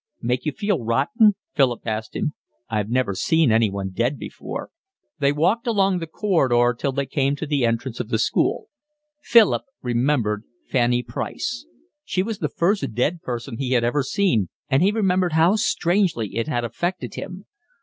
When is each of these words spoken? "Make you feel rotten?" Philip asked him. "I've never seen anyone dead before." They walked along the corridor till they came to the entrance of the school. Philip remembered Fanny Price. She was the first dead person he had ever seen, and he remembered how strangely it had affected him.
"Make 0.19 0.47
you 0.47 0.51
feel 0.51 0.83
rotten?" 0.83 1.35
Philip 1.53 1.85
asked 1.85 2.15
him. 2.15 2.33
"I've 2.71 2.89
never 2.89 3.13
seen 3.13 3.51
anyone 3.51 3.91
dead 3.91 4.17
before." 4.17 4.71
They 5.19 5.31
walked 5.31 5.67
along 5.67 5.99
the 5.99 6.07
corridor 6.07 6.73
till 6.75 6.91
they 6.91 7.05
came 7.05 7.35
to 7.35 7.45
the 7.45 7.67
entrance 7.67 7.99
of 7.99 8.09
the 8.09 8.17
school. 8.17 8.69
Philip 9.21 9.61
remembered 9.83 10.43
Fanny 10.67 11.03
Price. 11.03 11.67
She 12.03 12.23
was 12.23 12.39
the 12.39 12.49
first 12.49 12.95
dead 12.95 13.21
person 13.21 13.57
he 13.59 13.73
had 13.73 13.83
ever 13.83 14.01
seen, 14.01 14.49
and 14.69 14.81
he 14.81 14.91
remembered 14.91 15.33
how 15.33 15.55
strangely 15.55 16.35
it 16.35 16.47
had 16.47 16.65
affected 16.65 17.13
him. 17.13 17.45